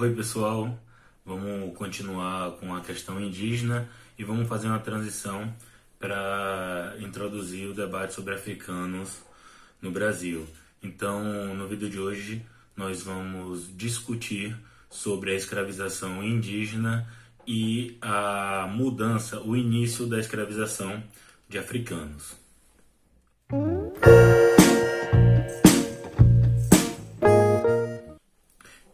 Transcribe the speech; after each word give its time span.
Oi, 0.00 0.14
pessoal. 0.14 0.78
Vamos 1.26 1.76
continuar 1.76 2.52
com 2.52 2.72
a 2.72 2.80
questão 2.80 3.20
indígena 3.20 3.88
e 4.16 4.22
vamos 4.22 4.46
fazer 4.46 4.68
uma 4.68 4.78
transição 4.78 5.52
para 5.98 6.94
introduzir 7.00 7.68
o 7.68 7.74
debate 7.74 8.14
sobre 8.14 8.32
africanos 8.32 9.18
no 9.82 9.90
Brasil. 9.90 10.46
Então, 10.80 11.52
no 11.52 11.66
vídeo 11.66 11.90
de 11.90 11.98
hoje, 11.98 12.46
nós 12.76 13.02
vamos 13.02 13.76
discutir 13.76 14.56
sobre 14.88 15.32
a 15.32 15.34
escravização 15.34 16.22
indígena 16.22 17.04
e 17.44 17.98
a 18.00 18.68
mudança, 18.70 19.40
o 19.40 19.56
início 19.56 20.06
da 20.06 20.20
escravização 20.20 21.02
de 21.48 21.58
africanos. 21.58 22.36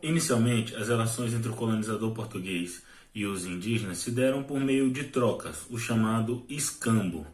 Inicialmente, 0.04 0.76
as 0.76 0.88
relações 0.88 1.32
entre 1.32 1.48
o 1.48 1.54
colonizador 1.54 2.10
português 2.10 2.82
e 3.14 3.24
os 3.24 3.46
indígenas 3.46 3.96
se 3.96 4.10
deram 4.10 4.42
por 4.42 4.60
meio 4.60 4.90
de 4.90 5.04
trocas, 5.04 5.64
o 5.70 5.78
chamado 5.78 6.44
escambo. 6.46 7.26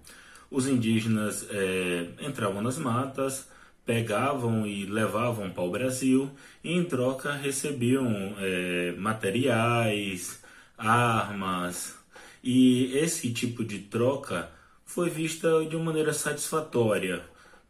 Os 0.48 0.69
indígenas 0.69 1.45
é, 1.51 2.06
entravam 2.20 2.62
nas 2.62 2.78
matas, 2.78 3.48
pegavam 3.84 4.64
e 4.64 4.87
levavam 4.87 5.51
para 5.51 5.64
o 5.64 5.70
Brasil 5.73 6.30
e 6.62 6.73
em 6.73 6.84
troca 6.84 7.33
recebiam 7.33 8.37
é, 8.38 8.95
materiais, 8.97 10.41
armas 10.78 11.97
e 12.41 12.97
esse 12.97 13.33
tipo 13.33 13.64
de 13.64 13.80
troca 13.80 14.48
foi 14.84 15.11
vista 15.11 15.66
de 15.69 15.75
uma 15.75 15.87
maneira 15.87 16.12
satisfatória 16.12 17.20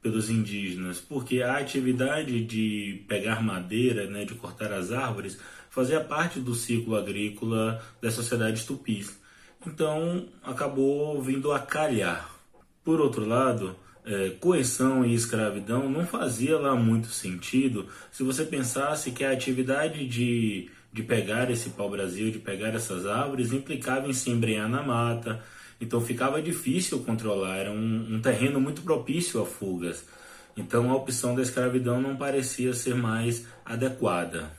pelos 0.02 0.30
indígenas, 0.30 0.98
porque 0.98 1.42
a 1.42 1.58
atividade 1.58 2.42
de 2.44 3.04
pegar 3.06 3.42
madeira, 3.42 4.06
né, 4.06 4.24
de 4.24 4.34
cortar 4.34 4.72
as 4.72 4.92
árvores, 4.92 5.38
fazia 5.68 6.00
parte 6.00 6.40
do 6.40 6.54
ciclo 6.54 6.96
agrícola 6.96 7.82
das 8.00 8.14
sociedades 8.14 8.64
tupis. 8.64 9.18
Então 9.66 10.26
acabou 10.42 11.20
vindo 11.22 11.52
a 11.52 11.58
calhar. 11.58 12.30
Por 12.82 13.00
outro 13.00 13.26
lado, 13.26 13.76
é, 14.04 14.30
coerção 14.40 15.04
e 15.04 15.14
escravidão 15.14 15.88
não 15.88 16.06
fazia 16.06 16.58
lá 16.58 16.74
muito 16.74 17.08
sentido 17.08 17.86
se 18.10 18.22
você 18.22 18.44
pensasse 18.44 19.10
que 19.10 19.22
a 19.22 19.30
atividade 19.30 20.06
de, 20.06 20.70
de 20.90 21.02
pegar 21.02 21.50
esse 21.50 21.70
pau-brasil, 21.70 22.30
de 22.30 22.38
pegar 22.38 22.74
essas 22.74 23.06
árvores, 23.06 23.52
implicava 23.52 24.08
em 24.08 24.14
se 24.14 24.30
embrenhar 24.30 24.68
na 24.68 24.82
mata, 24.82 25.42
então 25.80 26.00
ficava 26.00 26.42
difícil 26.42 27.00
controlar, 27.00 27.56
era 27.56 27.70
um, 27.70 28.16
um 28.16 28.20
terreno 28.20 28.60
muito 28.60 28.82
propício 28.82 29.40
a 29.40 29.46
fugas. 29.46 30.04
Então 30.56 30.90
a 30.90 30.96
opção 30.96 31.34
da 31.34 31.42
escravidão 31.42 32.00
não 32.00 32.16
parecia 32.16 32.74
ser 32.74 32.94
mais 32.94 33.46
adequada. 33.64 34.50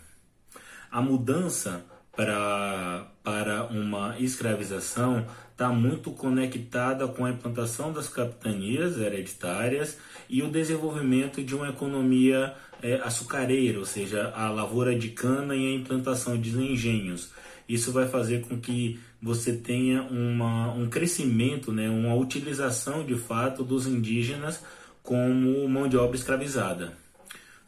A 0.89 1.01
mudança 1.01 1.85
para, 2.15 3.07
para 3.23 3.65
uma 3.65 4.17
escravização 4.19 5.25
está 5.51 5.69
muito 5.69 6.11
conectada 6.11 7.07
com 7.07 7.23
a 7.23 7.29
implantação 7.29 7.93
das 7.93 8.09
capitanias 8.09 8.97
hereditárias 8.97 9.97
e 10.27 10.41
o 10.41 10.49
desenvolvimento 10.49 11.43
de 11.43 11.55
uma 11.55 11.69
economia 11.69 12.53
é, 12.81 12.95
açucareira, 12.95 13.77
ou 13.77 13.85
seja, 13.85 14.33
a 14.35 14.49
lavoura 14.49 14.95
de 14.95 15.09
cana 15.09 15.55
e 15.55 15.67
a 15.67 15.75
implantação 15.75 16.39
de 16.39 16.49
engenhos. 16.49 17.31
Isso 17.67 17.91
vai 17.91 18.07
fazer 18.07 18.41
com 18.41 18.59
que 18.59 18.99
você 19.21 19.53
tenha 19.53 20.03
uma, 20.03 20.73
um 20.73 20.89
crescimento, 20.89 21.71
né, 21.71 21.89
uma 21.89 22.15
utilização 22.15 23.05
de 23.05 23.15
fato 23.15 23.63
dos 23.63 23.85
indígenas 23.85 24.63
como 25.03 25.67
mão 25.67 25.87
de 25.87 25.97
obra 25.97 26.15
escravizada. 26.15 26.93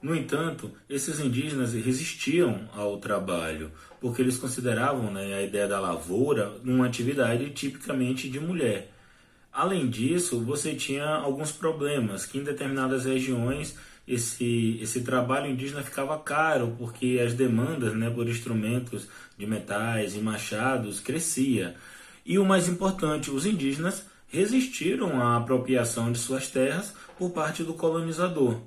No 0.02 0.14
entanto, 0.14 0.72
esses 0.90 1.20
indígenas 1.20 1.74
resistiam 1.74 2.68
ao 2.74 2.98
trabalho, 2.98 3.72
porque 4.02 4.22
eles 4.22 4.38
consideravam 4.38 5.10
né, 5.12 5.34
a 5.34 5.42
ideia 5.42 5.66
da 5.66 5.80
lavoura 5.80 6.52
uma 6.66 6.86
atividade 6.86 7.50
tipicamente 7.52 8.30
de 8.30 8.38
mulher. 8.38 8.92
Além 9.52 9.88
disso, 9.88 10.42
você 10.42 10.76
tinha 10.76 11.06
alguns 11.06 11.52
problemas, 11.52 12.26
que 12.26 12.38
em 12.38 12.44
determinadas 12.44 13.06
regiões 13.06 13.78
esse, 14.08 14.78
esse 14.82 15.02
trabalho 15.02 15.50
indígena 15.50 15.82
ficava 15.82 16.18
caro, 16.20 16.76
porque 16.78 17.22
as 17.26 17.34
demandas 17.34 17.96
né, 17.96 18.10
por 18.10 18.28
instrumentos 18.28 19.08
de 19.38 19.46
metais 19.46 20.16
e 20.16 20.20
machados 20.20 21.00
crescia. 21.00 21.76
E 22.26 22.38
o 22.38 22.46
mais 22.46 22.68
importante, 22.68 23.32
os 23.32 23.46
indígenas 23.46 24.06
resistiram 24.28 25.22
à 25.22 25.38
apropriação 25.38 26.12
de 26.12 26.20
suas 26.20 26.48
terras 26.48 26.94
por 27.18 27.32
parte 27.32 27.64
do 27.64 27.74
colonizador. 27.74 28.60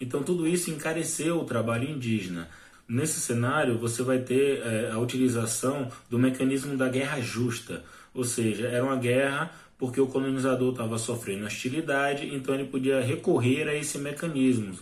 Então 0.00 0.22
tudo 0.22 0.48
isso 0.48 0.70
encareceu 0.70 1.40
o 1.40 1.44
trabalho 1.44 1.88
indígena. 1.88 2.48
Nesse 2.88 3.20
cenário, 3.20 3.78
você 3.78 4.02
vai 4.02 4.18
ter 4.18 4.60
é, 4.60 4.90
a 4.90 4.98
utilização 4.98 5.90
do 6.10 6.18
mecanismo 6.18 6.76
da 6.76 6.88
guerra 6.88 7.20
justa, 7.20 7.84
ou 8.14 8.24
seja, 8.24 8.68
era 8.68 8.84
uma 8.84 8.96
guerra 8.96 9.50
porque 9.78 10.00
o 10.00 10.06
colonizador 10.06 10.72
estava 10.72 10.96
sofrendo 10.96 11.44
hostilidade, 11.44 12.32
então 12.32 12.54
ele 12.54 12.66
podia 12.66 13.00
recorrer 13.00 13.68
a 13.68 13.74
esse 13.74 13.98
mecanismo, 13.98 14.78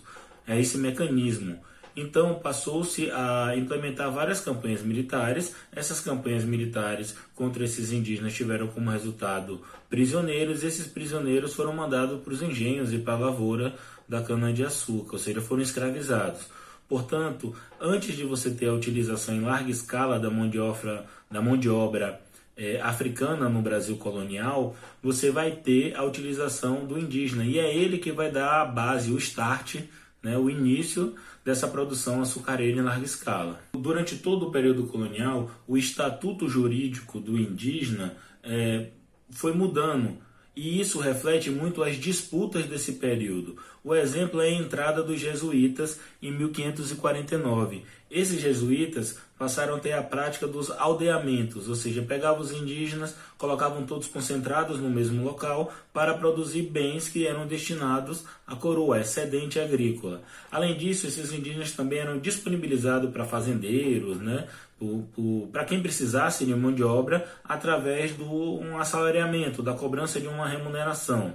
a 0.47 0.57
esse 0.59 0.77
mecanismo. 0.77 1.59
Então 1.97 2.35
passou-se 2.35 3.11
a 3.11 3.55
implementar 3.57 4.11
várias 4.13 4.41
campanhas 4.41 4.83
militares. 4.83 5.55
Essas 5.73 6.01
campanhas 6.01 6.45
militares 6.45 7.17
contra 7.35 7.65
esses 7.65 7.93
indígenas 7.93 8.35
tiveram 8.35 8.69
como 8.69 8.91
resultado 8.91 9.61
prisioneiros. 9.89 10.63
Esses 10.63 10.87
prisioneiros 10.87 11.55
foram 11.55 11.73
mandados 11.73 12.21
para 12.23 12.33
os 12.33 12.43
engenhos 12.43 12.93
e 12.93 12.99
para 12.99 13.15
a 13.15 13.19
lavoura 13.19 13.75
da 14.09 14.23
cana-de-açúcar, 14.23 15.13
ou 15.15 15.19
seja, 15.19 15.41
foram 15.41 15.63
escravizados. 15.63 16.43
Portanto, 16.89 17.55
antes 17.81 18.17
de 18.17 18.25
você 18.25 18.51
ter 18.51 18.67
a 18.67 18.75
utilização 18.75 19.35
em 19.35 19.41
larga 19.41 19.71
escala 19.71 20.19
da 20.19 20.29
mão 20.29 20.49
de 20.49 20.59
obra, 20.59 21.07
da 21.31 21.41
mão 21.41 21.57
de 21.57 21.69
obra 21.69 22.21
é, 22.61 22.79
africana 22.83 23.49
no 23.49 23.63
Brasil 23.63 23.97
colonial, 23.97 24.77
você 25.03 25.31
vai 25.31 25.51
ter 25.51 25.97
a 25.97 26.05
utilização 26.05 26.85
do 26.85 26.99
indígena 26.99 27.43
e 27.43 27.59
é 27.59 27.75
ele 27.75 27.97
que 27.97 28.13
vai 28.13 28.31
dar 28.31 28.61
a 28.61 28.67
base, 28.67 29.11
o 29.11 29.17
start, 29.17 29.77
né, 30.23 30.37
o 30.37 30.51
início 30.51 31.15
dessa 31.43 31.67
produção 31.67 32.21
açucareira 32.21 32.79
em 32.79 32.83
larga 32.83 33.07
escala. 33.07 33.59
Durante 33.73 34.19
todo 34.19 34.49
o 34.49 34.51
período 34.51 34.85
colonial, 34.85 35.51
o 35.67 35.79
estatuto 35.79 36.47
jurídico 36.47 37.19
do 37.19 37.39
indígena 37.39 38.15
é, 38.43 38.89
foi 39.31 39.55
mudando 39.55 40.19
e 40.55 40.81
isso 40.81 40.99
reflete 40.99 41.51
muito 41.51 41.83
as 41.83 41.97
disputas 41.97 42.67
desse 42.67 42.93
período. 42.93 43.57
O 43.83 43.95
exemplo 43.95 44.41
é 44.41 44.49
a 44.49 44.53
entrada 44.53 45.03
dos 45.03 45.21
jesuítas 45.21 45.99
em 46.21 46.31
1549. 46.33 47.85
Esses 48.11 48.41
jesuítas 48.41 49.17
passaram 49.39 49.77
a 49.77 49.79
ter 49.79 49.93
a 49.93 50.03
prática 50.03 50.47
dos 50.47 50.71
aldeamentos, 50.71 51.69
ou 51.69 51.75
seja, 51.75 52.03
pegavam 52.03 52.43
os 52.43 52.53
indígenas, 52.53 53.17
colocavam 53.39 53.87
todos 53.87 54.09
concentrados 54.09 54.79
no 54.79 54.91
mesmo 54.91 55.25
local 55.25 55.73
para 55.95 56.13
produzir 56.13 56.63
bens 56.63 57.09
que 57.09 57.27
eram 57.27 57.47
destinados 57.47 58.25
à 58.47 58.55
coroa, 58.55 59.01
excedente 59.01 59.59
agrícola. 59.59 60.21
Além 60.51 60.77
disso, 60.77 61.07
esses 61.07 61.33
indígenas 61.33 61.73
também 61.73 62.01
eram 62.01 62.19
disponibilizados 62.19 63.11
para 63.11 63.25
fazendeiros, 63.25 64.19
né, 64.19 64.47
para 65.53 65.65
quem 65.65 65.83
precisasse 65.83 66.45
de 66.45 66.55
mão 66.55 66.73
de 66.73 66.83
obra 66.83 67.29
através 67.45 68.13
do 68.13 68.25
um 68.25 68.79
assalariamento, 68.79 69.63
da 69.63 69.75
cobrança 69.75 70.21
de 70.21 70.27
uma 70.27 70.49
remuneração. 70.49 71.35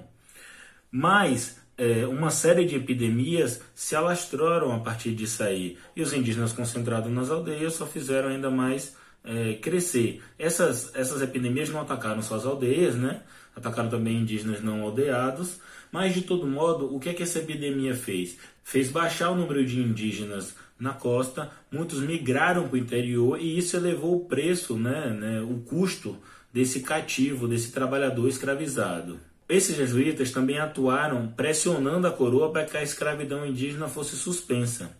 Mas 0.91 1.59
é, 1.77 2.07
uma 2.07 2.29
série 2.29 2.65
de 2.65 2.75
epidemias 2.75 3.61
se 3.73 3.95
alastraram 3.95 4.73
a 4.73 4.79
partir 4.79 5.13
disso 5.13 5.43
aí. 5.43 5.77
E 5.95 6.01
os 6.01 6.13
indígenas 6.13 6.53
concentrados 6.53 7.11
nas 7.11 7.29
aldeias 7.29 7.73
só 7.73 7.85
fizeram 7.85 8.29
ainda 8.29 8.49
mais 8.49 8.95
é, 9.23 9.53
crescer. 9.55 10.21
Essas, 10.39 10.93
essas 10.95 11.21
epidemias 11.21 11.69
não 11.69 11.81
atacaram 11.81 12.21
só 12.21 12.35
as 12.35 12.45
aldeias, 12.45 12.95
né? 12.95 13.21
Atacaram 13.55 13.89
também 13.89 14.17
indígenas 14.17 14.61
não 14.61 14.83
aldeados. 14.83 15.59
Mas, 15.91 16.13
de 16.13 16.21
todo 16.21 16.47
modo, 16.47 16.93
o 16.93 16.99
que, 16.99 17.09
é 17.09 17.13
que 17.13 17.23
essa 17.23 17.39
epidemia 17.39 17.93
fez? 17.93 18.37
Fez 18.63 18.89
baixar 18.89 19.29
o 19.29 19.35
número 19.35 19.65
de 19.65 19.79
indígenas 19.79 20.55
na 20.79 20.93
costa, 20.93 21.51
muitos 21.71 22.01
migraram 22.01 22.67
para 22.67 22.75
o 22.75 22.77
interior 22.77 23.39
e 23.39 23.57
isso 23.57 23.77
elevou 23.77 24.15
o 24.15 24.25
preço, 24.25 24.77
né, 24.77 25.09
né, 25.09 25.41
o 25.41 25.59
custo 25.61 26.17
desse 26.53 26.81
cativo, 26.81 27.47
desse 27.47 27.71
trabalhador 27.71 28.27
escravizado. 28.27 29.19
Esses 29.47 29.75
jesuítas 29.75 30.31
também 30.31 30.57
atuaram 30.57 31.27
pressionando 31.27 32.07
a 32.07 32.11
coroa 32.11 32.51
para 32.51 32.65
que 32.65 32.77
a 32.77 32.83
escravidão 32.83 33.45
indígena 33.45 33.87
fosse 33.87 34.15
suspensa. 34.15 34.91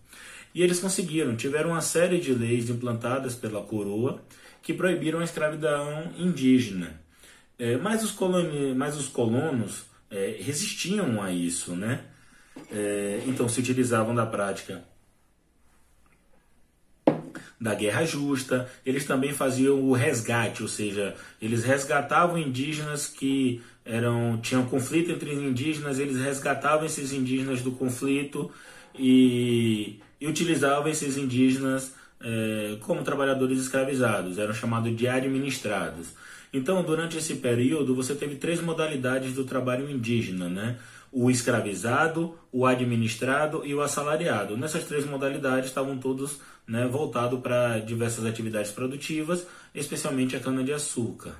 E 0.53 0.61
eles 0.61 0.79
conseguiram, 0.79 1.35
tiveram 1.35 1.71
uma 1.71 1.81
série 1.81 2.19
de 2.19 2.33
leis 2.33 2.69
implantadas 2.69 3.35
pela 3.35 3.61
coroa 3.61 4.21
que 4.61 4.73
proibiram 4.73 5.19
a 5.19 5.23
escravidão 5.23 6.11
indígena. 6.17 7.01
É, 7.57 7.77
mas, 7.77 8.03
os 8.03 8.11
coloni 8.11 8.73
mas 8.73 8.97
os 8.97 9.07
colonos 9.07 9.85
é, 10.09 10.37
resistiam 10.39 11.21
a 11.21 11.31
isso, 11.31 11.75
né? 11.75 12.05
É, 12.71 13.21
então 13.27 13.49
se 13.49 13.59
utilizavam 13.59 14.15
da 14.15 14.25
prática 14.25 14.83
da 17.59 17.73
guerra 17.73 18.05
justa, 18.05 18.69
eles 18.85 19.05
também 19.05 19.33
faziam 19.33 19.81
o 19.81 19.93
resgate, 19.93 20.61
ou 20.61 20.67
seja, 20.67 21.15
eles 21.41 21.63
resgatavam 21.63 22.37
indígenas 22.37 23.07
que 23.07 23.61
eram 23.85 24.39
tinham 24.41 24.65
conflito 24.65 25.11
entre 25.11 25.33
indígenas, 25.33 25.99
eles 25.99 26.17
resgatavam 26.17 26.85
esses 26.85 27.13
indígenas 27.13 27.61
do 27.61 27.71
conflito 27.71 28.51
e, 28.97 29.99
e 30.19 30.27
utilizavam 30.27 30.89
esses 30.89 31.17
indígenas 31.17 31.93
é, 32.21 32.77
como 32.81 33.03
trabalhadores 33.03 33.59
escravizados, 33.59 34.37
eram 34.37 34.53
chamados 34.53 34.95
de 34.95 35.07
administrados. 35.07 36.07
Então, 36.51 36.81
durante 36.83 37.17
esse 37.17 37.35
período, 37.35 37.93
você 37.93 38.15
teve 38.15 38.35
três 38.35 38.61
modalidades 38.61 39.33
do 39.33 39.43
trabalho 39.43 39.89
indígena, 39.89 40.47
né? 40.47 40.77
O 41.17 41.31
escravizado, 41.31 42.37
o 42.51 42.65
administrado 42.65 43.65
e 43.65 43.73
o 43.73 43.81
assalariado. 43.81 44.57
Nessas 44.57 44.83
três 44.83 45.05
modalidades 45.05 45.69
estavam 45.69 45.97
todos 45.97 46.41
né, 46.67 46.85
voltados 46.85 47.39
para 47.39 47.79
diversas 47.79 48.25
atividades 48.25 48.71
produtivas, 48.71 49.47
especialmente 49.73 50.35
a 50.35 50.41
cana-de-açúcar. 50.41 51.35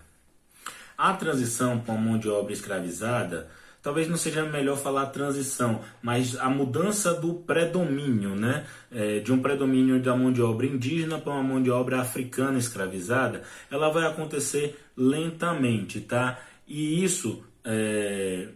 A 0.98 1.12
transição 1.12 1.78
para 1.80 1.94
a 1.94 1.98
mão 1.98 2.18
de 2.18 2.30
obra 2.30 2.54
escravizada 2.54 3.50
talvez 3.86 4.08
não 4.08 4.18
seja 4.18 4.44
melhor 4.44 4.78
falar 4.78 5.06
transição, 5.08 5.80
mas 6.02 6.36
a 6.40 6.50
mudança 6.50 7.14
do 7.14 7.36
predomínio, 7.36 8.36
né? 8.36 8.66
É, 8.92 9.20
de 9.20 9.32
um 9.32 9.40
predomínio 9.40 10.02
da 10.02 10.16
mão 10.16 10.34
de 10.34 10.42
obra 10.42 10.66
indígena 10.66 11.20
para 11.20 11.34
uma 11.34 11.44
mão 11.44 11.62
de 11.62 11.70
obra 11.70 12.02
africana 12.02 12.58
escravizada, 12.58 13.44
ela 13.70 13.92
vai 13.92 14.08
acontecer 14.08 14.76
lentamente, 14.98 16.02
tá? 16.02 16.40
E 16.68 17.04
isso 17.04 17.44
é, 17.64 18.48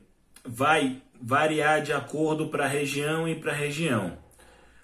vai 0.43 0.99
variar 1.21 1.81
de 1.81 1.93
acordo 1.93 2.47
para 2.47 2.67
região 2.67 3.27
e 3.27 3.35
para 3.35 3.53
região. 3.53 4.17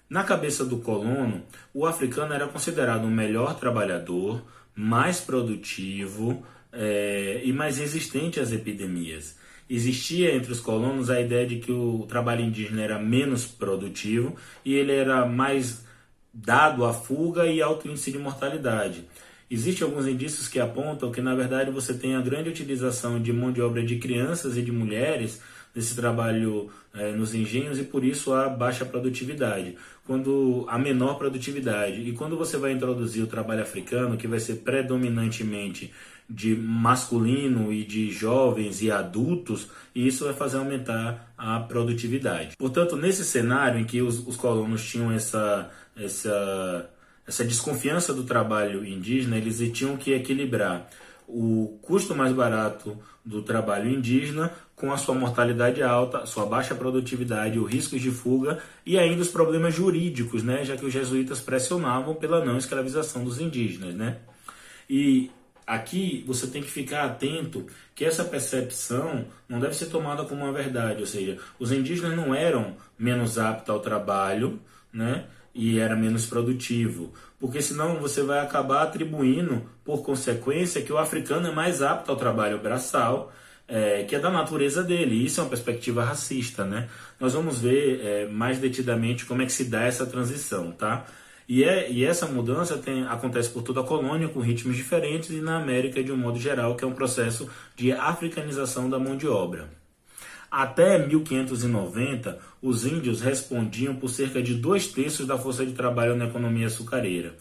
Na 0.08 0.22
cabeça 0.22 0.64
do 0.64 0.78
colono, 0.78 1.42
o 1.74 1.86
africano 1.86 2.32
era 2.32 2.46
considerado 2.46 3.04
um 3.04 3.10
melhor 3.10 3.58
trabalhador, 3.58 4.44
mais 4.74 5.20
produtivo 5.20 6.44
é, 6.72 7.40
e 7.44 7.52
mais 7.52 7.78
resistente 7.78 8.38
às 8.38 8.52
epidemias 8.52 9.36
existia 9.68 10.34
entre 10.34 10.52
os 10.52 10.60
colonos 10.60 11.10
a 11.10 11.20
ideia 11.20 11.46
de 11.46 11.56
que 11.56 11.72
o 11.72 12.06
trabalho 12.08 12.42
indígena 12.42 12.82
era 12.82 12.98
menos 12.98 13.44
produtivo 13.46 14.36
e 14.64 14.74
ele 14.74 14.92
era 14.92 15.26
mais 15.26 15.84
dado 16.32 16.84
à 16.84 16.92
fuga 16.92 17.46
e 17.46 17.60
alto 17.60 17.88
índice 17.88 18.12
de 18.12 18.18
mortalidade. 18.18 19.04
Existem 19.50 19.86
alguns 19.86 20.06
indícios 20.06 20.48
que 20.48 20.58
apontam 20.58 21.10
que, 21.12 21.20
na 21.20 21.34
verdade, 21.34 21.70
você 21.70 21.94
tem 21.94 22.16
a 22.16 22.20
grande 22.20 22.48
utilização 22.48 23.20
de 23.20 23.32
mão 23.32 23.52
de 23.52 23.62
obra 23.62 23.82
de 23.82 23.96
crianças 23.96 24.56
e 24.56 24.62
de 24.62 24.72
mulheres 24.72 25.40
nesse 25.76 25.94
trabalho 25.94 26.70
é, 26.94 27.12
nos 27.12 27.34
engenhos 27.34 27.78
e 27.78 27.84
por 27.84 28.02
isso 28.02 28.32
a 28.32 28.48
baixa 28.48 28.86
produtividade, 28.86 29.76
quando 30.06 30.64
a 30.68 30.78
menor 30.78 31.18
produtividade. 31.18 32.00
E 32.00 32.12
quando 32.12 32.34
você 32.34 32.56
vai 32.56 32.72
introduzir 32.72 33.22
o 33.22 33.26
trabalho 33.26 33.60
africano, 33.60 34.16
que 34.16 34.26
vai 34.26 34.40
ser 34.40 34.56
predominantemente 34.56 35.92
de 36.28 36.56
masculino 36.56 37.70
e 37.70 37.84
de 37.84 38.10
jovens 38.10 38.82
e 38.82 38.90
adultos, 38.90 39.68
e 39.94 40.06
isso 40.08 40.24
vai 40.24 40.32
fazer 40.32 40.56
aumentar 40.56 41.32
a 41.36 41.60
produtividade. 41.60 42.56
Portanto, 42.56 42.96
nesse 42.96 43.24
cenário 43.24 43.78
em 43.78 43.84
que 43.84 44.00
os, 44.00 44.26
os 44.26 44.34
colonos 44.34 44.82
tinham 44.88 45.12
essa, 45.12 45.70
essa, 45.94 46.90
essa 47.26 47.44
desconfiança 47.44 48.14
do 48.14 48.24
trabalho 48.24 48.84
indígena, 48.84 49.36
eles 49.36 49.60
tinham 49.72 49.96
que 49.96 50.14
equilibrar 50.14 50.88
o 51.26 51.78
custo 51.82 52.14
mais 52.14 52.32
barato 52.32 52.96
do 53.24 53.42
trabalho 53.42 53.90
indígena 53.90 54.52
com 54.74 54.92
a 54.92 54.96
sua 54.96 55.14
mortalidade 55.14 55.82
alta, 55.82 56.26
sua 56.26 56.46
baixa 56.46 56.74
produtividade, 56.74 57.58
o 57.58 57.64
risco 57.64 57.98
de 57.98 58.10
fuga 58.10 58.62
e 58.84 58.98
ainda 58.98 59.22
os 59.22 59.28
problemas 59.28 59.74
jurídicos, 59.74 60.42
né, 60.42 60.64
já 60.64 60.76
que 60.76 60.84
os 60.84 60.92
jesuítas 60.92 61.40
pressionavam 61.40 62.14
pela 62.14 62.44
não 62.44 62.58
escravização 62.58 63.24
dos 63.24 63.40
indígenas, 63.40 63.94
né? 63.94 64.18
E 64.88 65.30
Aqui 65.66 66.22
você 66.24 66.46
tem 66.46 66.62
que 66.62 66.70
ficar 66.70 67.04
atento 67.04 67.66
que 67.92 68.04
essa 68.04 68.22
percepção 68.24 69.26
não 69.48 69.58
deve 69.58 69.74
ser 69.74 69.86
tomada 69.86 70.24
como 70.24 70.44
uma 70.44 70.52
verdade, 70.52 71.00
ou 71.00 71.06
seja, 71.06 71.38
os 71.58 71.72
indígenas 71.72 72.14
não 72.14 72.32
eram 72.32 72.76
menos 72.96 73.36
aptos 73.36 73.70
ao 73.70 73.80
trabalho, 73.80 74.60
né? 74.92 75.24
E 75.58 75.78
era 75.78 75.96
menos 75.96 76.26
produtivo, 76.26 77.14
porque 77.40 77.62
senão 77.62 77.96
você 77.96 78.22
vai 78.22 78.40
acabar 78.40 78.82
atribuindo, 78.82 79.62
por 79.82 80.02
consequência, 80.02 80.82
que 80.82 80.92
o 80.92 80.98
africano 80.98 81.48
é 81.48 81.50
mais 81.50 81.80
apto 81.80 82.10
ao 82.10 82.16
trabalho 82.16 82.58
braçal, 82.58 83.32
é, 83.66 84.04
que 84.04 84.14
é 84.14 84.18
da 84.18 84.30
natureza 84.30 84.82
dele. 84.82 85.24
Isso 85.24 85.40
é 85.40 85.42
uma 85.42 85.48
perspectiva 85.48 86.04
racista, 86.04 86.62
né? 86.62 86.90
Nós 87.18 87.32
vamos 87.32 87.58
ver 87.58 88.00
é, 88.04 88.26
mais 88.26 88.58
detidamente 88.58 89.24
como 89.24 89.40
é 89.40 89.46
que 89.46 89.52
se 89.52 89.64
dá 89.64 89.84
essa 89.84 90.04
transição, 90.04 90.72
tá? 90.72 91.06
E, 91.48 91.64
é, 91.64 91.90
e 91.90 92.04
essa 92.04 92.26
mudança 92.26 92.76
tem, 92.76 93.06
acontece 93.06 93.48
por 93.48 93.62
toda 93.62 93.80
a 93.80 93.84
colônia, 93.84 94.28
com 94.28 94.40
ritmos 94.40 94.76
diferentes, 94.76 95.30
e 95.30 95.40
na 95.40 95.56
América 95.56 96.04
de 96.04 96.12
um 96.12 96.18
modo 96.18 96.38
geral, 96.38 96.76
que 96.76 96.84
é 96.84 96.86
um 96.86 96.92
processo 96.92 97.48
de 97.74 97.92
africanização 97.92 98.90
da 98.90 98.98
mão 98.98 99.16
de 99.16 99.26
obra. 99.26 99.70
Até 100.50 100.98
1590, 101.06 102.38
os 102.62 102.86
índios 102.86 103.20
respondiam 103.20 103.94
por 103.96 104.08
cerca 104.08 104.42
de 104.42 104.54
dois 104.54 104.86
terços 104.86 105.26
da 105.26 105.36
força 105.36 105.66
de 105.66 105.72
trabalho 105.72 106.16
na 106.16 106.26
economia 106.26 106.66
açucareira, 106.66 107.34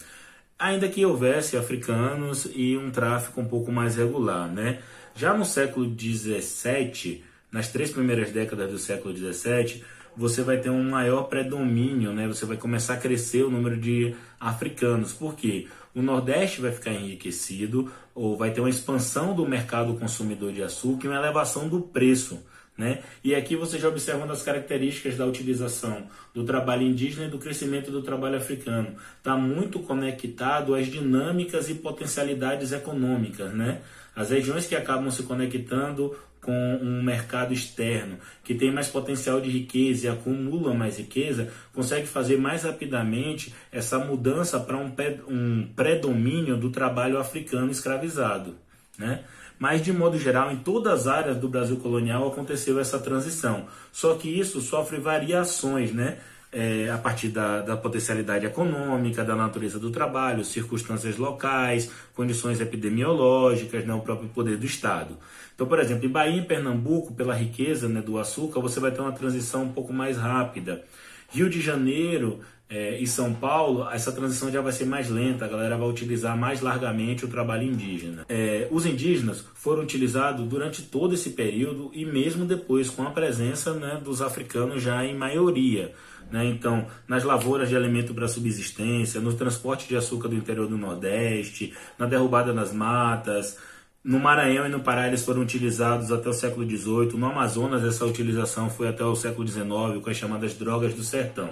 ainda 0.57 0.87
que 0.87 1.05
houvesse 1.05 1.57
africanos 1.57 2.47
e 2.53 2.75
um 2.77 2.91
tráfico 2.91 3.41
um 3.41 3.45
pouco 3.45 3.71
mais 3.71 3.95
regular. 3.95 4.47
Né? 4.51 4.79
Já 5.15 5.33
no 5.33 5.45
século 5.45 5.93
XVII, 5.97 7.23
nas 7.51 7.69
três 7.69 7.91
primeiras 7.91 8.31
décadas 8.31 8.69
do 8.71 8.77
século 8.77 9.15
XVII, 9.15 9.83
você 10.17 10.41
vai 10.41 10.57
ter 10.57 10.69
um 10.69 10.89
maior 10.89 11.23
predomínio, 11.23 12.13
né? 12.13 12.27
Você 12.27 12.45
vai 12.45 12.57
começar 12.57 12.93
a 12.93 12.97
crescer 12.97 13.43
o 13.43 13.51
número 13.51 13.77
de 13.77 14.15
africanos. 14.39 15.13
Por 15.13 15.35
quê? 15.35 15.67
O 15.93 16.01
Nordeste 16.01 16.61
vai 16.61 16.71
ficar 16.71 16.91
enriquecido, 16.91 17.91
ou 18.13 18.37
vai 18.37 18.51
ter 18.51 18.61
uma 18.61 18.69
expansão 18.69 19.33
do 19.33 19.47
mercado 19.47 19.93
consumidor 19.95 20.51
de 20.53 20.63
açúcar 20.63 21.07
e 21.07 21.09
uma 21.09 21.17
elevação 21.17 21.67
do 21.67 21.81
preço. 21.81 22.45
Né? 22.77 22.99
E 23.23 23.33
aqui 23.33 23.55
você 23.55 23.79
já 23.79 23.87
observa 23.87 24.19
uma 24.19 24.27
das 24.27 24.43
características 24.43 25.15
da 25.15 25.25
utilização 25.25 26.07
do 26.33 26.43
trabalho 26.43 26.83
indígena 26.83 27.27
e 27.27 27.29
do 27.29 27.39
crescimento 27.39 27.89
do 27.89 28.01
trabalho 28.01 28.37
africano. 28.37 28.95
Está 29.17 29.37
muito 29.37 29.79
conectado 29.79 30.75
às 30.75 30.87
dinâmicas 30.87 31.69
e 31.69 31.75
potencialidades 31.75 32.73
econômicas. 32.73 33.53
Né? 33.53 33.81
As 34.13 34.29
regiões 34.29 34.67
que 34.67 34.75
acabam 34.75 35.09
se 35.09 35.23
conectando 35.23 36.15
com 36.41 36.79
um 36.79 37.01
mercado 37.01 37.53
externo 37.53 38.19
que 38.43 38.53
tem 38.53 38.71
mais 38.71 38.87
potencial 38.87 39.41
de 39.41 39.49
riqueza 39.49 40.05
e 40.05 40.09
acumula 40.09 40.75
mais 40.75 40.99
riqueza, 40.99 41.51
consegue 41.73 42.05
fazer 42.05 42.37
mais 42.37 42.63
rapidamente 42.63 43.51
essa 43.71 43.97
mudança 43.97 44.59
para 44.59 44.77
um, 44.77 44.93
um 45.27 45.67
predomínio 45.75 46.55
do 46.55 46.69
trabalho 46.69 47.17
africano 47.17 47.71
escravizado. 47.71 48.55
Né? 48.97 49.23
Mas, 49.57 49.81
de 49.81 49.93
modo 49.93 50.17
geral, 50.19 50.51
em 50.51 50.57
todas 50.57 51.01
as 51.01 51.07
áreas 51.07 51.37
do 51.37 51.47
Brasil 51.47 51.77
colonial 51.77 52.27
aconteceu 52.27 52.79
essa 52.79 52.99
transição. 52.99 53.65
Só 53.91 54.15
que 54.15 54.27
isso 54.27 54.59
sofre 54.61 54.97
variações, 54.97 55.93
né? 55.93 56.17
É, 56.51 56.89
a 56.89 56.97
partir 56.97 57.27
da, 57.29 57.61
da, 57.61 57.75
potencialidade 57.75 58.45
econômica, 58.45 59.25
da 59.25 59.35
natureza 59.35 59.77
do 59.77 59.91
trabalho, 59.91 60.41
circunstâncias 60.45 61.17
locais, 61.17 61.91
condições 62.15 62.61
epidemiológicas, 62.61 63.85
né, 63.85 63.93
o 63.93 63.99
próprio 63.99 64.29
poder 64.29 64.55
do 64.55 64.65
Estado. 64.65 65.17
Então, 65.53 65.67
por 65.67 65.79
exemplo, 65.79 66.05
em 66.05 66.09
Bahia 66.09 66.41
e 66.41 66.45
Pernambuco, 66.45 67.13
pela 67.13 67.33
riqueza 67.33 67.89
né, 67.89 68.01
do 68.01 68.17
açúcar, 68.17 68.61
você 68.61 68.79
vai 68.79 68.91
ter 68.91 69.01
uma 69.01 69.11
transição 69.11 69.63
um 69.63 69.73
pouco 69.73 69.91
mais 69.91 70.15
rápida. 70.15 70.85
Rio 71.29 71.49
de 71.49 71.61
Janeiro 71.61 72.39
é, 72.67 72.99
e 72.99 73.05
São 73.05 73.33
Paulo, 73.33 73.87
essa 73.91 74.11
transição 74.11 74.51
já 74.51 74.59
vai 74.59 74.71
ser 74.71 74.85
mais 74.85 75.09
lenta, 75.09 75.45
a 75.45 75.47
galera 75.47 75.77
vai 75.77 75.87
utilizar 75.87 76.35
mais 76.35 76.61
largamente 76.61 77.23
o 77.23 77.27
trabalho 77.27 77.63
indígena. 77.63 78.25
É, 78.27 78.67
os 78.71 78.85
indígenas 78.85 79.45
foram 79.53 79.83
utilizados 79.83 80.45
durante 80.47 80.81
todo 80.81 81.13
esse 81.13 81.31
período 81.31 81.91
e 81.93 82.05
mesmo 82.05 82.43
depois, 82.43 82.89
com 82.89 83.03
a 83.03 83.11
presença 83.11 83.73
né, 83.73 84.01
dos 84.03 84.21
africanos 84.21 84.81
já 84.81 85.05
em 85.05 85.15
maioria. 85.15 85.93
Né? 86.31 86.45
Então, 86.45 86.87
nas 87.07 87.23
lavouras 87.23 87.69
de 87.69 87.75
alimento 87.75 88.13
para 88.13 88.27
subsistência, 88.27 89.21
no 89.21 89.33
transporte 89.33 89.87
de 89.87 89.95
açúcar 89.95 90.27
do 90.27 90.35
interior 90.35 90.67
do 90.67 90.77
Nordeste, 90.77 91.73
na 91.99 92.07
derrubada 92.07 92.51
das 92.51 92.73
matas, 92.73 93.57
no 94.05 94.19
Maranhão 94.19 94.67
e 94.67 94.69
no 94.69 94.81
Pará 94.81 95.07
eles 95.07 95.25
foram 95.25 95.41
utilizados 95.41 96.11
até 96.11 96.29
o 96.29 96.33
século 96.33 96.63
XVIII. 96.63 97.17
No 97.17 97.25
Amazonas 97.25 97.83
essa 97.83 98.05
utilização 98.05 98.69
foi 98.69 98.87
até 98.87 99.03
o 99.03 99.15
século 99.15 99.47
XIX 99.47 99.65
com 99.99 100.09
as 100.11 100.15
chamadas 100.15 100.53
drogas 100.53 100.93
do 100.93 101.03
sertão. 101.03 101.49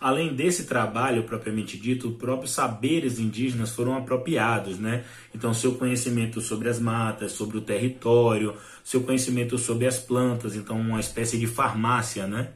Além 0.00 0.32
desse 0.32 0.64
trabalho 0.64 1.24
propriamente 1.24 1.76
dito, 1.76 2.08
os 2.08 2.16
próprios 2.16 2.52
saberes 2.52 3.18
indígenas 3.18 3.70
foram 3.70 3.96
apropriados, 3.98 4.78
né? 4.78 5.04
Então, 5.34 5.52
seu 5.52 5.74
conhecimento 5.74 6.40
sobre 6.40 6.68
as 6.70 6.78
matas, 6.78 7.32
sobre 7.32 7.58
o 7.58 7.60
território, 7.60 8.54
seu 8.84 9.02
conhecimento 9.02 9.58
sobre 9.58 9.86
as 9.86 9.98
plantas, 9.98 10.54
então 10.54 10.80
uma 10.80 11.00
espécie 11.00 11.38
de 11.38 11.46
farmácia, 11.46 12.26
né? 12.26 12.50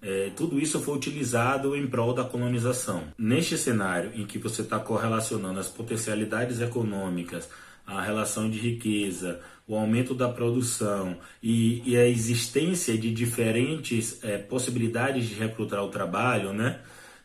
É, 0.00 0.30
tudo 0.36 0.60
isso 0.60 0.80
foi 0.80 0.94
utilizado 0.94 1.74
em 1.74 1.86
prol 1.86 2.14
da 2.14 2.22
colonização. 2.22 3.02
Neste 3.18 3.58
cenário 3.58 4.12
em 4.14 4.24
que 4.24 4.38
você 4.38 4.62
está 4.62 4.78
correlacionando 4.78 5.58
as 5.58 5.68
potencialidades 5.68 6.60
econômicas 6.60 7.48
a 7.86 8.02
relação 8.02 8.50
de 8.50 8.58
riqueza, 8.58 9.40
o 9.66 9.76
aumento 9.76 10.14
da 10.14 10.28
produção 10.28 11.16
e, 11.42 11.82
e 11.84 11.96
a 11.96 12.06
existência 12.06 12.96
de 12.96 13.12
diferentes 13.12 14.22
é, 14.24 14.38
possibilidades 14.38 15.28
de 15.28 15.34
recrutar 15.34 15.82
o 15.82 15.88
trabalho, 15.88 16.52
né? 16.52 16.80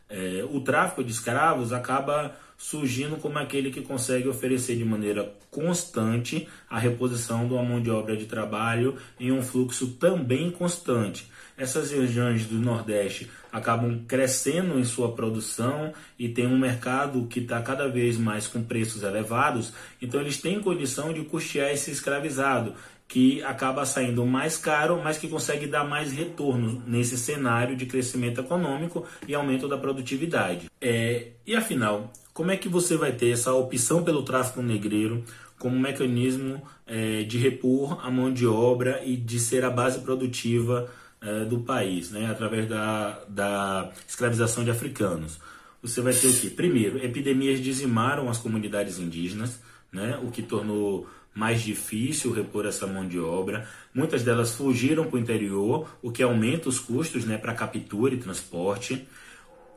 É, 0.08 0.44
o 0.50 0.60
tráfico 0.60 1.02
de 1.02 1.10
escravos 1.10 1.72
acaba 1.72 2.36
surgindo 2.62 3.16
como 3.16 3.40
aquele 3.40 3.72
que 3.72 3.80
consegue 3.80 4.28
oferecer 4.28 4.76
de 4.76 4.84
maneira 4.84 5.34
constante 5.50 6.46
a 6.70 6.78
reposição 6.78 7.44
de 7.44 7.52
uma 7.52 7.62
mão 7.64 7.82
de 7.82 7.90
obra 7.90 8.16
de 8.16 8.26
trabalho 8.26 8.96
em 9.18 9.32
um 9.32 9.42
fluxo 9.42 9.88
também 9.94 10.48
constante. 10.48 11.26
Essas 11.58 11.90
regiões 11.90 12.46
do 12.46 12.60
Nordeste 12.60 13.28
acabam 13.50 14.04
crescendo 14.06 14.78
em 14.78 14.84
sua 14.84 15.10
produção 15.12 15.92
e 16.16 16.28
tem 16.28 16.46
um 16.46 16.56
mercado 16.56 17.26
que 17.26 17.40
está 17.40 17.60
cada 17.60 17.88
vez 17.88 18.16
mais 18.16 18.46
com 18.46 18.62
preços 18.62 19.02
elevados, 19.02 19.72
então 20.00 20.20
eles 20.20 20.40
têm 20.40 20.60
condição 20.60 21.12
de 21.12 21.24
custear 21.24 21.72
esse 21.72 21.90
escravizado 21.90 22.74
que 23.08 23.42
acaba 23.42 23.84
saindo 23.84 24.24
mais 24.24 24.56
caro, 24.56 25.02
mas 25.02 25.18
que 25.18 25.28
consegue 25.28 25.66
dar 25.66 25.84
mais 25.84 26.12
retorno 26.12 26.80
nesse 26.86 27.18
cenário 27.18 27.76
de 27.76 27.86
crescimento 27.86 28.40
econômico 28.40 29.04
e 29.26 29.34
aumento 29.34 29.68
da 29.68 29.76
produtividade. 29.76 30.70
É, 30.80 31.32
e 31.46 31.54
afinal, 31.54 32.10
como 32.32 32.50
é 32.50 32.56
que 32.56 32.68
você 32.68 32.96
vai 32.96 33.12
ter 33.12 33.30
essa 33.30 33.52
opção 33.52 34.02
pelo 34.02 34.22
tráfico 34.22 34.62
negreiro 34.62 35.24
como 35.58 35.78
mecanismo 35.78 36.62
é, 36.86 37.22
de 37.22 37.38
repor 37.38 38.04
a 38.04 38.10
mão 38.10 38.32
de 38.32 38.46
obra 38.46 39.02
e 39.04 39.16
de 39.16 39.38
ser 39.38 39.64
a 39.64 39.70
base 39.70 40.00
produtiva 40.00 40.90
é, 41.20 41.44
do 41.44 41.60
país, 41.60 42.10
né, 42.10 42.28
através 42.30 42.68
da, 42.68 43.22
da 43.28 43.92
escravização 44.08 44.64
de 44.64 44.70
africanos? 44.70 45.38
Você 45.82 46.00
vai 46.00 46.12
ter 46.12 46.28
o 46.28 46.34
que? 46.34 46.50
Primeiro, 46.50 47.04
epidemias 47.04 47.60
dizimaram 47.60 48.28
as 48.28 48.38
comunidades 48.38 48.98
indígenas, 48.98 49.60
né, 49.92 50.18
o 50.22 50.30
que 50.30 50.42
tornou 50.42 51.06
mais 51.34 51.62
difícil 51.62 52.32
repor 52.32 52.66
essa 52.66 52.86
mão 52.86 53.06
de 53.06 53.18
obra. 53.18 53.66
Muitas 53.94 54.22
delas 54.22 54.52
fugiram 54.52 55.04
para 55.06 55.16
o 55.16 55.20
interior, 55.20 55.88
o 56.02 56.10
que 56.10 56.22
aumenta 56.22 56.68
os 56.68 56.78
custos 56.78 57.24
né, 57.24 57.38
para 57.38 57.54
captura 57.54 58.14
e 58.14 58.18
transporte. 58.18 59.06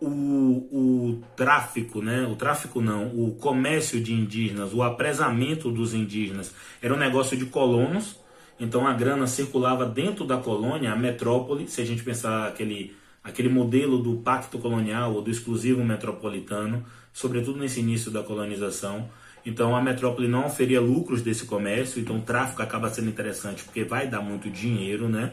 O, 0.02 0.08
o 0.08 1.24
tráfico, 1.38 2.02
né, 2.02 2.28
o 2.30 2.36
tráfico 2.36 2.82
não, 2.82 3.08
o 3.08 3.34
comércio 3.36 4.00
de 4.00 4.14
indígenas, 4.14 4.74
o 4.74 4.84
apresamento 4.84 5.72
dos 5.72 5.94
indígenas 5.94 6.54
era 6.82 6.94
um 6.94 6.98
negócio 6.98 7.38
de 7.38 7.46
colonos, 7.46 8.20
então 8.60 8.86
a 8.86 8.94
grana 8.94 9.26
circulava 9.26 9.86
dentro 9.86 10.26
da 10.26 10.38
colônia, 10.38 10.92
a 10.92 10.96
metrópole, 10.98 11.68
se 11.68 11.82
a 11.82 11.86
gente 11.86 12.04
pensar 12.04 12.48
aquele, 12.48 12.96
aquele 13.24 13.48
modelo 13.48 13.98
do 13.98 14.18
pacto 14.18 14.60
colonial 14.60 15.14
ou 15.14 15.22
do 15.22 15.32
exclusivo 15.32 15.84
metropolitano, 15.84 16.86
sobretudo 17.14 17.58
nesse 17.58 17.80
início 17.80 18.12
da 18.12 18.22
colonização, 18.22 19.10
então 19.46 19.76
a 19.76 19.82
metrópole 19.82 20.28
não 20.28 20.46
oferia 20.46 20.82
lucros 20.82 21.22
desse 21.22 21.46
comércio, 21.46 22.02
então 22.02 22.18
o 22.18 22.22
tráfico 22.22 22.62
acaba 22.62 22.90
sendo 22.90 23.10
interessante 23.10 23.64
porque 23.64 23.84
vai 23.84 24.08
dar 24.08 24.20
muito 24.20 24.50
dinheiro, 24.50 25.08
né? 25.08 25.32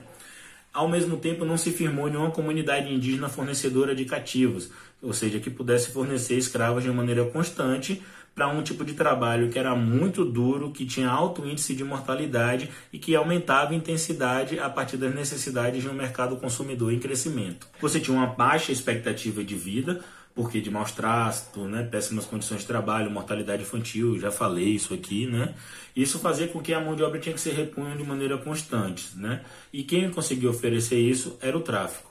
Ao 0.73 0.89
mesmo 0.89 1.19
tempo, 1.19 1.45
não 1.45 1.59
se 1.59 1.71
firmou 1.71 2.09
nenhuma 2.09 2.31
comunidade 2.31 2.93
indígena 2.93 3.29
fornecedora 3.29 3.95
de 3.95 4.07
cativos, 4.07 4.71
ou 5.03 5.13
seja, 5.13 5.39
que 5.39 5.51
pudesse 5.51 5.91
fornecer 5.91 6.39
escravos 6.39 6.83
de 6.83 6.91
maneira 6.91 7.25
constante 7.27 8.03
para 8.35 8.49
um 8.49 8.63
tipo 8.63 8.83
de 8.83 8.95
trabalho 8.95 9.51
que 9.51 9.59
era 9.59 9.75
muito 9.75 10.25
duro, 10.25 10.71
que 10.71 10.87
tinha 10.87 11.11
alto 11.11 11.47
índice 11.47 11.75
de 11.75 11.85
mortalidade 11.85 12.71
e 12.91 12.99
que 12.99 13.15
aumentava 13.15 13.73
a 13.73 13.77
intensidade 13.77 14.59
a 14.59 14.71
partir 14.71 14.97
das 14.97 15.15
necessidades 15.15 15.83
de 15.83 15.89
um 15.91 15.93
mercado 15.93 16.37
consumidor 16.37 16.93
em 16.93 16.99
crescimento. 16.99 17.67
Você 17.81 18.01
tinha 18.01 18.17
uma 18.17 18.27
baixa 18.27 18.73
expectativa 18.73 19.45
de 19.45 19.55
vida, 19.55 20.01
porque 20.35 20.61
de 20.61 20.71
maus 20.71 20.93
tratos, 20.93 21.69
né, 21.69 21.83
péssimas 21.83 22.25
condições 22.25 22.61
de 22.61 22.67
trabalho, 22.67 23.11
mortalidade 23.11 23.63
infantil, 23.63 24.19
já 24.19 24.31
falei 24.31 24.69
isso 24.69 24.95
aqui, 24.95 25.27
né? 25.27 25.55
Isso 25.95 26.19
fazia 26.19 26.49
com 26.49 26.61
que 26.61 26.73
a 26.73 26.81
mão 26.81 26.97
de 26.97 27.03
obra 27.03 27.21
tinha 27.21 27.35
que 27.35 27.41
ser 27.41 27.53
repunha 27.53 27.95
de 27.97 28.03
maneira 28.03 28.39
constante, 28.39 29.11
né? 29.17 29.45
E 29.73 29.83
quem 29.83 30.11
conseguia 30.11 30.49
oferecer 30.49 30.99
isso 30.99 31.37
era 31.41 31.57
o 31.57 31.61
tráfico. 31.61 32.11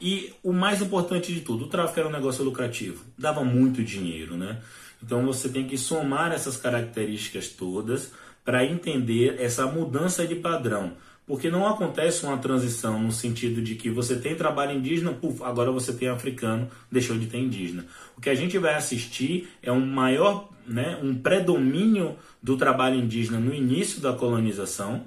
E 0.00 0.32
o 0.42 0.52
mais 0.52 0.80
importante 0.80 1.32
de 1.32 1.40
tudo, 1.40 1.66
o 1.66 1.68
tráfico 1.68 2.00
era 2.00 2.08
um 2.08 2.12
negócio 2.12 2.42
lucrativo, 2.42 3.04
dava 3.18 3.44
muito 3.44 3.84
dinheiro, 3.84 4.36
né? 4.36 4.58
Então 5.02 5.26
você 5.26 5.48
tem 5.48 5.66
que 5.66 5.76
somar 5.76 6.32
essas 6.32 6.56
características 6.56 7.48
todas 7.48 8.12
para 8.44 8.64
entender 8.64 9.36
essa 9.38 9.66
mudança 9.66 10.26
de 10.26 10.34
padrão 10.34 10.94
porque 11.30 11.48
não 11.48 11.64
acontece 11.64 12.26
uma 12.26 12.36
transição 12.38 13.00
no 13.00 13.12
sentido 13.12 13.62
de 13.62 13.76
que 13.76 13.88
você 13.88 14.16
tem 14.16 14.34
trabalho 14.34 14.76
indígena, 14.76 15.12
puf, 15.12 15.40
agora 15.44 15.70
você 15.70 15.92
tem 15.92 16.08
africano, 16.08 16.68
deixou 16.90 17.16
de 17.16 17.28
ter 17.28 17.38
indígena. 17.38 17.86
O 18.18 18.20
que 18.20 18.28
a 18.28 18.34
gente 18.34 18.58
vai 18.58 18.74
assistir 18.74 19.48
é 19.62 19.70
um 19.70 19.86
maior, 19.86 20.48
né, 20.66 20.98
um 21.00 21.14
predomínio 21.14 22.16
do 22.42 22.56
trabalho 22.56 22.96
indígena 22.96 23.38
no 23.38 23.54
início 23.54 24.00
da 24.00 24.12
colonização, 24.12 25.06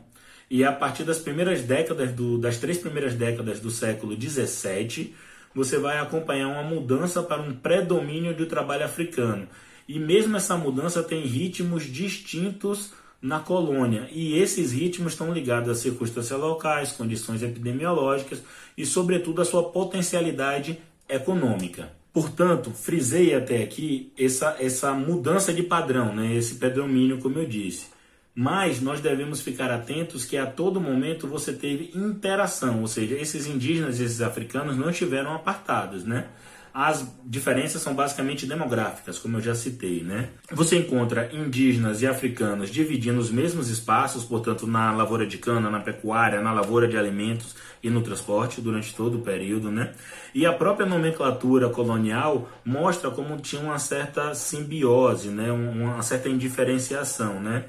e 0.49 0.63
a 0.63 0.71
partir 0.71 1.03
das 1.03 1.19
primeiras 1.19 1.61
décadas, 1.61 2.13
do, 2.13 2.37
das 2.37 2.57
três 2.57 2.77
primeiras 2.77 3.15
décadas 3.15 3.59
do 3.59 3.69
século 3.69 4.15
17, 4.15 5.13
você 5.53 5.77
vai 5.77 5.99
acompanhar 5.99 6.47
uma 6.47 6.63
mudança 6.63 7.21
para 7.21 7.41
um 7.41 7.53
predomínio 7.53 8.33
do 8.33 8.45
trabalho 8.45 8.85
africano. 8.85 9.45
E 9.89 9.99
mesmo 9.99 10.37
essa 10.37 10.55
mudança 10.55 11.03
tem 11.03 11.25
ritmos 11.25 11.83
distintos 11.83 12.93
na 13.23 13.39
colônia. 13.39 14.09
E 14.11 14.37
esses 14.37 14.73
ritmos 14.73 15.13
estão 15.13 15.33
ligados 15.33 15.69
a 15.69 15.75
circunstâncias 15.75 16.37
locais, 16.37 16.91
condições 16.91 17.41
epidemiológicas 17.41 18.43
e, 18.77 18.85
sobretudo, 18.85 19.41
a 19.41 19.45
sua 19.45 19.63
potencialidade 19.71 20.77
econômica. 21.07 21.89
Portanto, 22.11 22.69
frisei 22.71 23.33
até 23.33 23.63
aqui 23.63 24.11
essa, 24.19 24.57
essa 24.59 24.93
mudança 24.93 25.53
de 25.53 25.63
padrão, 25.63 26.13
né? 26.13 26.35
esse 26.35 26.55
predomínio, 26.55 27.19
como 27.19 27.39
eu 27.39 27.45
disse. 27.45 27.87
Mas 28.35 28.81
nós 28.81 28.99
devemos 28.99 29.41
ficar 29.41 29.71
atentos 29.71 30.25
que 30.25 30.35
a 30.35 30.45
todo 30.45 30.81
momento 30.81 31.27
você 31.27 31.53
teve 31.53 31.91
interação, 31.95 32.81
ou 32.81 32.87
seja, 32.87 33.15
esses 33.15 33.47
indígenas 33.47 33.99
e 33.99 34.03
esses 34.03 34.21
africanos 34.21 34.75
não 34.75 34.89
estiveram 34.89 35.33
apartados, 35.33 36.03
né? 36.03 36.27
As 36.73 37.05
diferenças 37.23 37.83
são 37.83 37.93
basicamente 37.93 38.47
demográficas, 38.47 39.19
como 39.19 39.37
eu 39.37 39.41
já 39.41 39.53
citei, 39.53 40.03
né? 40.03 40.29
Você 40.51 40.75
encontra 40.75 41.29
indígenas 41.31 42.01
e 42.01 42.07
africanos 42.07 42.71
dividindo 42.71 43.19
os 43.19 43.29
mesmos 43.29 43.69
espaços, 43.69 44.25
portanto, 44.25 44.65
na 44.65 44.91
lavoura 44.91 45.27
de 45.27 45.37
cana, 45.37 45.69
na 45.69 45.79
pecuária, 45.79 46.41
na 46.41 46.51
lavoura 46.51 46.87
de 46.87 46.97
alimentos 46.97 47.55
e 47.83 47.91
no 47.91 48.01
transporte 48.01 48.59
durante 48.59 48.95
todo 48.95 49.19
o 49.19 49.21
período, 49.21 49.69
né? 49.69 49.93
E 50.33 50.47
a 50.47 50.53
própria 50.53 50.87
nomenclatura 50.87 51.69
colonial 51.69 52.49
mostra 52.65 53.11
como 53.11 53.37
tinha 53.37 53.61
uma 53.61 53.77
certa 53.77 54.33
simbiose, 54.33 55.29
né? 55.29 55.51
Uma 55.51 56.01
certa 56.01 56.27
indiferenciação, 56.27 57.39
né? 57.39 57.65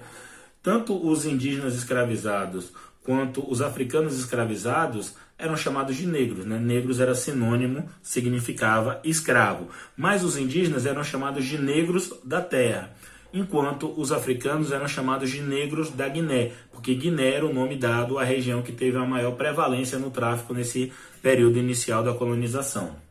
Tanto 0.63 0.97
os 1.07 1.27
indígenas 1.27 1.75
escravizados 1.75 2.73
quanto 3.03 3.47
os 3.47 3.61
africanos 3.61 4.19
escravizados 4.19 5.13
eram 5.39 5.57
chamados 5.57 5.97
de 5.97 6.07
negros. 6.07 6.45
Né? 6.45 6.59
Negros 6.59 7.01
era 7.01 7.15
sinônimo, 7.15 7.89
significava 8.03 9.01
escravo. 9.05 9.69
Mas 9.97 10.25
os 10.25 10.37
indígenas 10.37 10.87
eram 10.87 11.05
chamados 11.05 11.45
de 11.45 11.59
negros 11.59 12.13
da 12.25 12.41
terra, 12.41 12.95
enquanto 13.33 13.93
os 14.01 14.13
africanos 14.13 14.73
eram 14.73 14.87
chamados 14.87 15.31
de 15.31 15.43
negros 15.43 15.91
da 15.91 16.09
Guiné, 16.09 16.53
porque 16.73 16.95
Guiné 16.95 17.35
era 17.35 17.47
o 17.47 17.53
nome 17.53 17.77
dado 17.77 18.19
à 18.19 18.25
região 18.25 18.63
que 18.63 18.73
teve 18.73 18.97
a 18.97 19.05
maior 19.05 19.33
prevalência 19.33 19.99
no 19.99 20.11
tráfico 20.11 20.55
nesse 20.55 20.93
período 21.21 21.59
inicial 21.59 22.03
da 22.03 22.15
colonização. 22.15 23.04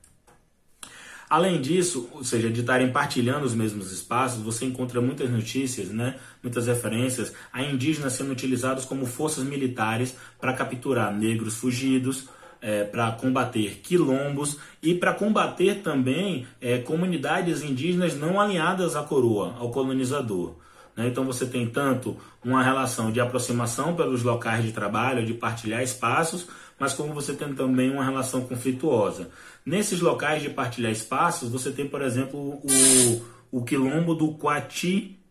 Além 1.34 1.60
disso, 1.60 2.08
ou 2.12 2.24
seja, 2.24 2.48
de 2.48 2.60
estarem 2.60 2.92
partilhando 2.92 3.44
os 3.44 3.56
mesmos 3.56 3.92
espaços, 3.92 4.40
você 4.44 4.66
encontra 4.66 5.02
muitas 5.02 5.32
notícias, 5.32 5.88
né, 5.88 6.18
muitas 6.44 6.68
referências 6.68 7.34
a 7.52 7.64
indígenas 7.64 8.14
sendo 8.14 8.32
utilizados 8.32 8.86
como 8.86 9.08
forças 9.08 9.44
militares 9.44 10.16
para 10.40 10.54
capturar 10.54 11.12
negros 11.12 11.56
fugidos, 11.56 12.30
é, 12.62 12.84
para 12.84 13.14
combater 13.14 13.80
quilombos 13.82 14.60
e 14.80 14.94
para 14.94 15.12
combater 15.12 15.82
também 15.82 16.46
é, 16.62 16.78
comunidades 16.78 17.64
indígenas 17.64 18.16
não 18.16 18.40
alinhadas 18.40 18.96
à 18.96 19.02
coroa, 19.02 19.56
ao 19.58 19.72
colonizador. 19.72 20.54
Né? 20.96 21.08
Então 21.08 21.26
você 21.26 21.46
tem 21.46 21.68
tanto 21.68 22.18
uma 22.44 22.64
relação 22.64 23.12
de 23.12 23.20
aproximação 23.20 23.96
pelos 23.96 24.24
locais 24.24 24.64
de 24.64 24.72
trabalho, 24.72 25.26
de 25.26 25.34
partilhar 25.34 25.82
espaços, 25.82 26.48
mas 26.80 26.94
como 26.94 27.14
você 27.14 27.34
tem 27.34 27.54
também 27.54 27.92
uma 27.92 28.04
relação 28.04 28.42
conflituosa. 28.42 29.30
Nesses 29.66 30.02
locais 30.02 30.42
de 30.42 30.50
partilhar 30.50 30.92
espaços, 30.92 31.50
você 31.50 31.72
tem, 31.72 31.88
por 31.88 32.02
exemplo, 32.02 32.40
o, 32.40 33.22
o 33.52 33.64
quilombo 33.64 34.14
do 34.14 34.34
Quatiritere, 34.34 35.22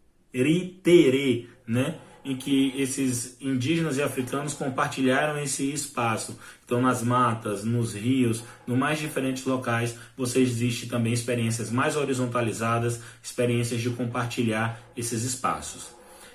né? 1.66 1.97
Em 2.25 2.37
que 2.37 2.73
esses 2.76 3.37
indígenas 3.41 3.97
e 3.99 4.02
africanos 4.02 4.55
compartilharam 4.55 5.43
esse 5.43 5.73
espaço. 5.73 6.38
Então, 6.64 6.81
nas 6.81 7.02
matas, 7.02 7.64
nos 7.64 7.95
rios, 7.95 8.45
no 8.67 8.76
mais 8.76 8.99
diferentes 8.99 9.45
locais, 9.45 9.97
você 10.17 10.41
existe 10.41 10.87
também 10.87 11.12
experiências 11.12 11.71
mais 11.71 11.97
horizontalizadas, 11.97 13.00
experiências 13.23 13.81
de 13.81 13.91
compartilhar 13.91 14.81
esses 14.97 15.25
espaços. 15.25 15.88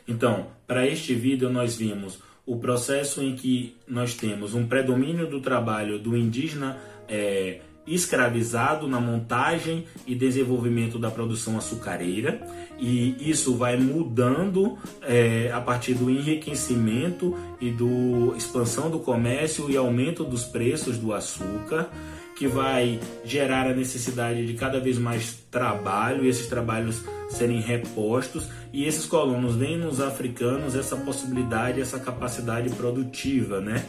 Então, 0.08 0.48
para 0.66 0.86
este 0.86 1.14
vídeo 1.14 1.50
nós 1.50 1.76
vimos 1.76 2.20
o 2.46 2.58
processo 2.58 3.22
em 3.22 3.36
que 3.36 3.76
nós 3.86 4.14
temos 4.14 4.54
um 4.54 4.66
predomínio 4.66 5.28
do 5.28 5.42
trabalho 5.42 6.00
do 6.00 6.16
indígena 6.16 6.78
é, 7.08 7.60
escravizado 7.88 8.88
na 8.88 9.00
montagem 9.00 9.86
e 10.06 10.14
desenvolvimento 10.14 11.00
da 11.00 11.10
produção 11.10 11.58
açucareira 11.58 12.42
e 12.80 13.30
isso 13.30 13.56
vai 13.56 13.78
mudando 13.78 14.78
é, 15.02 15.52
a 15.52 15.62
partir 15.62 15.94
do 15.94 16.10
enriquecimento 16.10 17.36
e 17.60 17.72
do 17.72 18.36
expansão 18.36 18.90
do 18.90 19.00
comércio 19.00 19.70
e 19.72 19.78
aumento 19.78 20.24
dos 20.24 20.44
preços 20.44 20.98
do 20.98 21.14
açúcar 21.14 21.90
que 22.38 22.48
vai 22.48 23.00
gerar 23.26 23.66
a 23.66 23.74
necessidade 23.74 24.46
de 24.46 24.54
cada 24.54 24.80
vez 24.80 25.00
mais 25.00 25.34
trabalho 25.50 26.24
e 26.24 26.28
esses 26.28 26.48
trabalhos 26.48 27.02
serem 27.30 27.60
repostos 27.60 28.48
e 28.72 28.86
esses 28.86 29.06
colonos 29.06 29.56
veem 29.56 29.78
nos 29.78 30.00
africanos 30.00 30.76
essa 30.76 30.96
possibilidade, 30.98 31.82
essa 31.82 32.00
capacidade 32.00 32.70
produtiva, 32.70 33.60
né? 33.60 33.84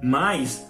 Mas 0.00 0.64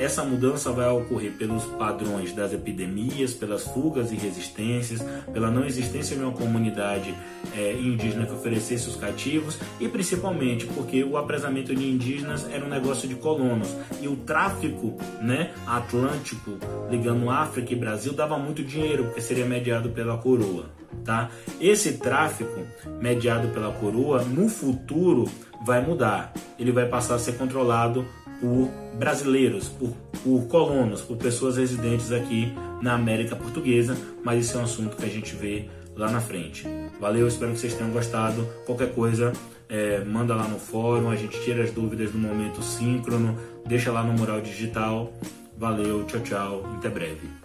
essa 0.00 0.24
mudança 0.24 0.70
vai 0.70 0.88
ocorrer 0.88 1.32
pelos 1.32 1.64
padrões 1.64 2.32
das 2.32 2.52
epidemias, 2.52 3.34
pelas 3.34 3.64
fugas 3.64 4.12
e 4.12 4.16
resistências, 4.16 5.04
pela 5.32 5.50
não 5.50 5.64
existência 5.64 6.16
de 6.16 6.22
uma 6.22 6.32
comunidade 6.32 7.14
é, 7.56 7.72
indígena 7.72 8.26
que 8.26 8.32
oferecesse 8.32 8.88
os 8.88 8.96
cativos 8.96 9.58
e 9.80 9.88
principalmente 9.88 10.66
porque 10.66 11.02
o 11.02 11.16
apresamento 11.16 11.74
de 11.74 11.88
indígenas 11.88 12.48
era 12.50 12.64
um 12.64 12.68
negócio 12.68 13.08
de 13.08 13.14
colonos 13.14 13.74
e 14.00 14.08
o 14.08 14.16
tráfico 14.16 14.96
né, 15.20 15.52
atlântico 15.66 16.58
ligando 16.90 17.30
África 17.30 17.72
e 17.72 17.76
Brasil 17.76 18.12
dava 18.12 18.38
muito 18.38 18.62
dinheiro 18.62 19.04
porque 19.04 19.20
seria 19.20 19.46
mediado 19.46 19.90
pela 19.90 20.16
coroa. 20.18 20.73
Tá? 21.04 21.30
Esse 21.60 21.94
tráfico 21.94 22.60
mediado 23.00 23.48
pela 23.48 23.72
coroa 23.72 24.22
no 24.22 24.48
futuro 24.48 25.28
vai 25.64 25.84
mudar. 25.84 26.32
Ele 26.58 26.72
vai 26.72 26.86
passar 26.86 27.14
a 27.14 27.18
ser 27.18 27.36
controlado 27.36 28.06
por 28.40 28.68
brasileiros, 28.98 29.68
por, 29.68 29.90
por 30.22 30.46
colonos, 30.48 31.00
por 31.00 31.16
pessoas 31.16 31.56
residentes 31.56 32.12
aqui 32.12 32.52
na 32.82 32.94
América 32.94 33.34
Portuguesa, 33.34 33.96
mas 34.22 34.44
isso 34.44 34.56
é 34.56 34.60
um 34.60 34.64
assunto 34.64 34.96
que 34.96 35.04
a 35.04 35.08
gente 35.08 35.34
vê 35.34 35.68
lá 35.96 36.10
na 36.10 36.20
frente. 36.20 36.66
Valeu, 37.00 37.26
espero 37.26 37.52
que 37.52 37.58
vocês 37.58 37.74
tenham 37.74 37.90
gostado. 37.90 38.46
Qualquer 38.66 38.92
coisa, 38.92 39.32
é, 39.68 40.04
manda 40.04 40.34
lá 40.34 40.46
no 40.46 40.58
fórum, 40.58 41.10
a 41.10 41.16
gente 41.16 41.40
tira 41.40 41.62
as 41.62 41.70
dúvidas 41.70 42.12
no 42.12 42.18
momento 42.18 42.62
síncrono, 42.62 43.38
deixa 43.66 43.90
lá 43.92 44.02
no 44.02 44.12
Mural 44.12 44.40
Digital. 44.40 45.12
Valeu, 45.56 46.04
tchau, 46.04 46.20
tchau, 46.20 46.62
até 46.76 46.88
breve. 46.88 47.43